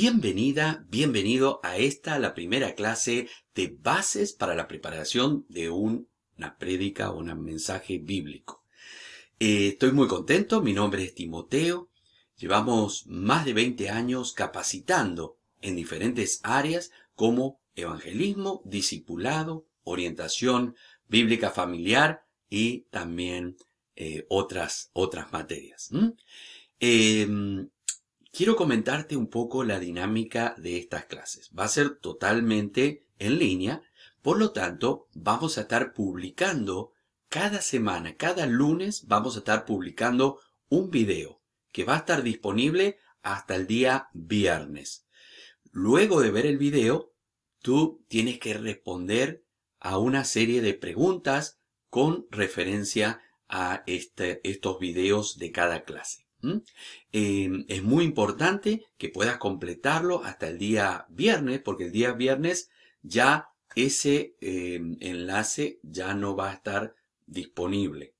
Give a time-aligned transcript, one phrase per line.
[0.00, 7.10] Bienvenida, bienvenido a esta, la primera clase de bases para la preparación de una prédica
[7.10, 8.62] o un mensaje bíblico.
[9.40, 11.90] Eh, estoy muy contento, mi nombre es Timoteo,
[12.36, 20.76] llevamos más de 20 años capacitando en diferentes áreas como evangelismo, discipulado, orientación
[21.08, 23.56] bíblica familiar y también
[23.96, 25.90] eh, otras, otras materias.
[28.38, 31.50] Quiero comentarte un poco la dinámica de estas clases.
[31.58, 33.82] Va a ser totalmente en línea,
[34.22, 36.92] por lo tanto, vamos a estar publicando
[37.28, 40.38] cada semana, cada lunes vamos a estar publicando
[40.68, 41.42] un video
[41.72, 45.08] que va a estar disponible hasta el día viernes.
[45.72, 47.12] Luego de ver el video,
[47.60, 49.44] tú tienes que responder
[49.80, 51.58] a una serie de preguntas
[51.90, 56.27] con referencia a este, estos videos de cada clase.
[57.12, 62.70] Em, es muy importante que puedas completarlo hasta el día viernes, porque el día viernes
[63.02, 66.94] ya ese em, enlace ya no va a estar
[67.26, 68.14] disponible.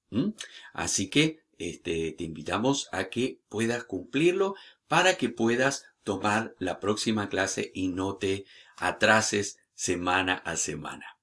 [0.72, 4.54] Así que este, te invitamos a que puedas cumplirlo
[4.86, 11.18] para que puedas tomar la próxima clase y no te atrases semana a semana.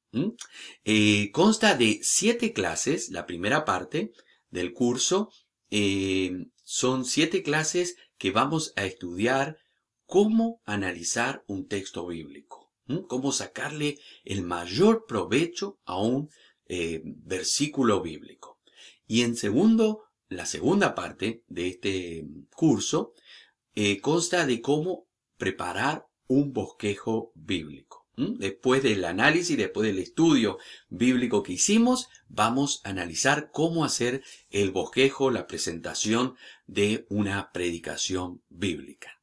[0.85, 4.13] Eh, consta de siete clases, la primera parte
[4.49, 5.29] del curso.
[5.69, 9.59] Em, son siete clases que vamos a estudiar
[10.05, 12.73] cómo analizar un texto bíblico,
[13.07, 16.29] cómo sacarle el mayor provecho a un
[16.67, 18.59] eh, versículo bíblico.
[19.05, 23.13] Y en segundo, la segunda parte de este curso
[23.75, 28.04] eh, consta de cómo preparar un bosquejo bíblico.
[28.17, 34.71] Después del análisis, después del estudio bíblico que hicimos, vamos a analizar cómo hacer el
[34.71, 39.19] bosquejo, la presentación de una predicación bíblica.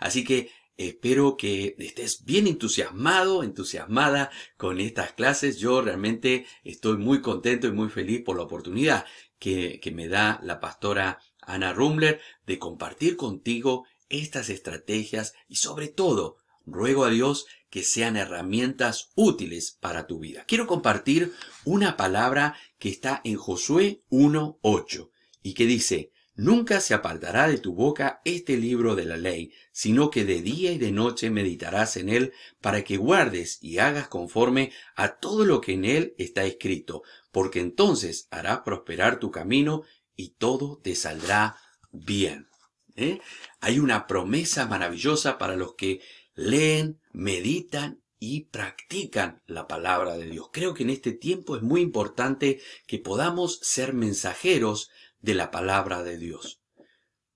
[0.00, 5.58] Así que espero que estés bien entusiasmado, entusiasmada con estas clases.
[5.58, 9.06] Yo realmente estoy muy contento y muy feliz por la oportunidad
[9.38, 15.88] que, que me da la pastora Ana Rumler de compartir contigo estas estrategias y sobre
[15.88, 20.44] todo ruego a Dios que sean herramientas útiles para tu vida.
[20.46, 21.32] Quiero compartir
[21.64, 25.10] una palabra que está en Josué 1.8
[25.42, 30.10] y que dice, Nunca se apartará de tu boca este libro de la ley, sino
[30.10, 34.72] que de día y de noche meditarás en él para que guardes y hagas conforme
[34.96, 39.84] a todo lo que en él está escrito, porque entonces hará prosperar tu camino
[40.16, 41.56] y todo te saldrá
[41.92, 42.48] bien.
[42.96, 43.20] ¿Eh?
[43.60, 46.00] Hay una promesa maravillosa para los que
[46.34, 50.48] leen, meditan y practican la palabra de Dios.
[50.52, 54.90] Creo que en este tiempo es muy importante que podamos ser mensajeros
[55.20, 56.60] de la palabra de Dios.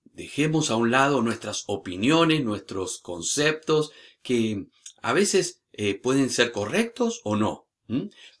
[0.03, 4.65] Dejemos a un lado nuestras opiniones, nuestros conceptos, que
[5.01, 7.67] a veces eh, pueden ser correctos o no,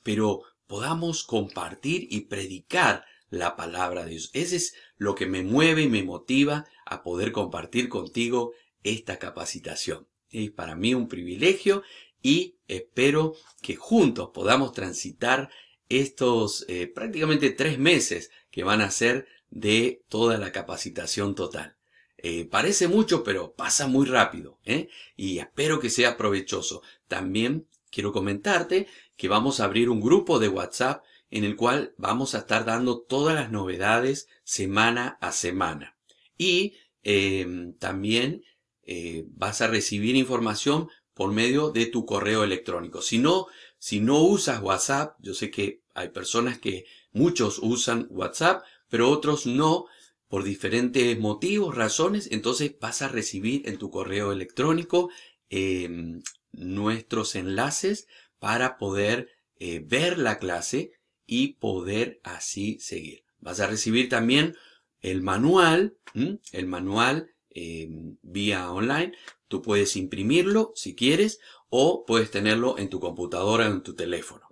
[0.03, 4.29] pero podamos compartir y predicar la palabra de Dios.
[4.33, 8.53] Ese es lo que me mueve y me motiva a poder compartir contigo
[8.83, 10.07] esta capacitación.
[10.31, 11.83] Es para mí un privilegio
[12.21, 15.49] y espero que juntos podamos transitar
[15.89, 21.75] estos eh, prácticamente tres meses que van a ser de toda la capacitación total.
[22.17, 24.89] Eh, parece mucho, pero pasa muy rápido, ¿eh?
[25.15, 26.81] y espero que sea provechoso.
[27.07, 32.35] También quiero comentarte que vamos a abrir un grupo de WhatsApp en el cual vamos
[32.35, 35.97] a estar dando todas las novedades semana a semana.
[36.37, 38.43] Y em, también
[38.91, 43.03] eh, vas a recibir información por medio de tu correo electrónico.
[43.03, 43.45] Si no,
[43.77, 49.45] si no usas WhatsApp, yo sé que hay personas que muchos usan WhatsApp, pero otros
[49.45, 49.85] no,
[50.27, 55.11] por diferentes motivos, razones, entonces vas a recibir en tu correo electrónico
[55.49, 58.07] em, nuestros enlaces
[58.39, 60.93] para poder eh, ver la clase
[61.27, 63.23] y poder así seguir.
[63.37, 64.55] Vas a recibir también
[64.99, 69.13] el manual, el manual vía online.
[69.47, 74.47] Tú puedes imprimirlo si quieres o puedes tenerlo en tu computadora o en tu teléfono.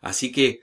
[0.00, 0.60] Así que,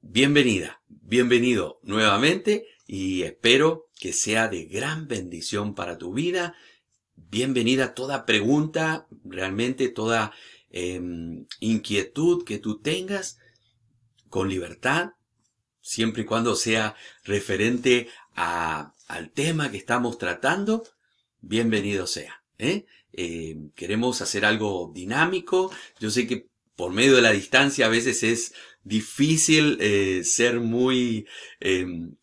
[0.00, 6.56] bienvenida, bienvenido nuevamente y espero que sea de gran bendición para tu vida.
[7.14, 10.32] Bienvenida toda pregunta, realmente toda
[10.70, 13.38] em, inquietud que tú tengas
[14.28, 15.12] con libertad,
[15.80, 16.94] siempre y cuando sea
[17.24, 20.84] referente a al tema que estamos tratando,
[21.40, 22.42] bienvenido sea.
[22.58, 22.86] ¿eh?
[23.12, 25.72] Eh, queremos hacer algo dinámico.
[26.00, 28.54] Yo sé que por medio de la distancia a veces es
[28.84, 31.26] difícil eh, ser muy,
[31.60, 32.16] em,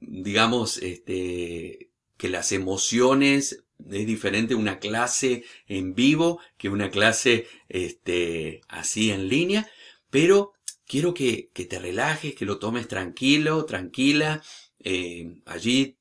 [0.00, 8.60] digamos, este, que las emociones es diferente una clase en vivo que una clase este,
[8.68, 9.70] así en línea,
[10.10, 10.52] pero
[10.86, 14.42] quiero que, te relajes, que lo tomes tranquilo, tranquila.
[15.46, 15.96] Allí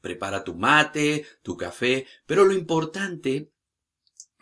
[0.00, 3.50] prepara tu mate, tu café, pero lo importante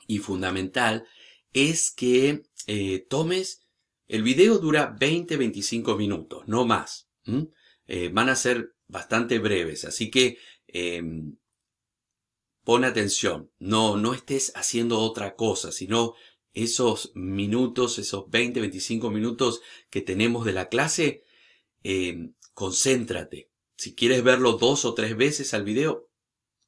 [0.06, 1.06] y fundamental
[1.52, 3.66] es que eh, tomes,
[4.06, 7.08] el video dura 20-25 minutos, no más.
[7.87, 11.37] Eh, van a ser bastante breves, así que em,
[12.64, 16.14] pon atención, no, no estés haciendo otra cosa, sino
[16.54, 21.25] esos minutos, esos 20, 25 minutos que tenemos de la clase,
[21.82, 23.50] em, concéntrate.
[23.78, 26.08] Si quieres verlo dos o tres veces al video,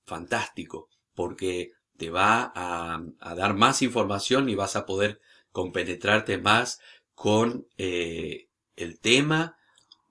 [0.06, 3.02] fantástico, porque te va a,
[3.34, 5.20] dar más información y vas a poder
[5.50, 6.78] compenetrarte más
[7.16, 8.46] con eh,
[8.76, 9.58] el tema.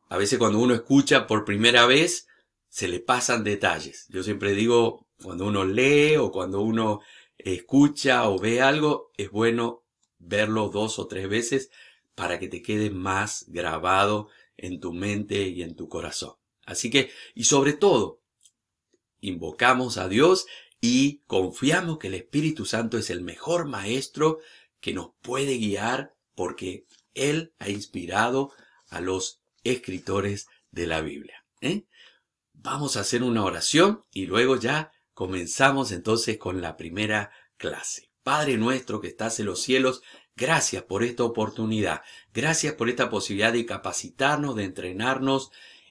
[0.10, 2.28] A veces cuando uno escucha por primera vez,
[2.68, 4.06] se le pasan detalles.
[4.10, 7.00] Yo siempre digo, cuando uno lee o cuando uno
[7.38, 9.86] escucha o ve algo, es bueno
[10.18, 11.72] verlo dos o tres veces
[12.14, 16.34] para que te quede más grabado en tu mente y en tu corazón.
[16.70, 18.22] Así que, y sobre todo,
[19.22, 20.46] invocamos a Dios
[20.80, 24.38] y confiamos que el Espíritu Santo es el mejor maestro
[24.80, 26.86] que nos puede guiar porque
[27.16, 28.54] Él ha inspirado
[28.90, 31.44] a los escritores de la Biblia.
[31.62, 31.86] ¿eh?
[32.54, 38.12] Vamos a hacer una oración y luego ya comenzamos entonces con la primera clase.
[38.22, 40.04] Padre nuestro que estás en los cielos,
[40.36, 45.50] gracias por esta oportunidad, gracias por esta posibilidad de capacitarnos, de entrenarnos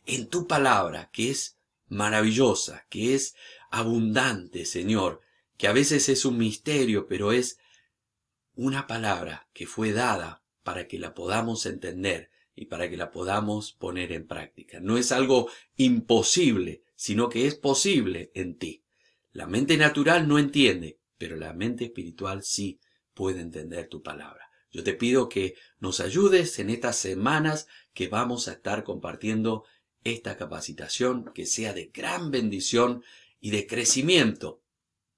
[0.09, 3.37] en tu palabra, que es maravillosa, que es
[3.71, 5.21] abundante, Señor,
[5.57, 7.59] que a veces es un misterio, pero es
[8.55, 13.73] una palabra que fue dada para que la podamos entender y para que la podamos
[13.73, 14.81] poner en práctica.
[14.81, 18.85] No es algo imposible, sino que es posible en ti.
[19.33, 22.81] La mente natural no entiende, pero la mente espiritual sí
[23.15, 24.49] puede entender tu palabra.
[24.71, 29.65] Yo te pido que nos ayudes en estas semanas que vamos a estar compartiendo
[30.05, 33.03] esta capacitación, que sea de gran bendición
[33.41, 34.63] y de crecimiento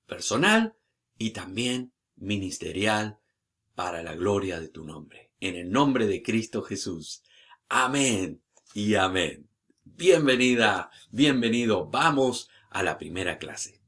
[0.06, 0.74] personal
[1.18, 3.18] y también ministerial
[3.74, 5.30] para la gloria de tu nombre.
[5.40, 7.22] En el nombre de Cristo Jesús.
[7.68, 8.42] Amén
[8.74, 9.48] y amén.
[9.84, 11.86] Bienvenida, bienvenido.
[11.86, 13.79] Vamos a la primera clase.